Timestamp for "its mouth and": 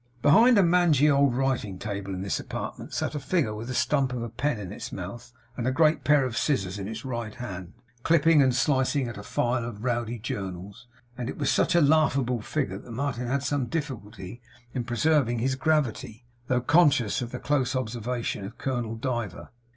4.71-5.67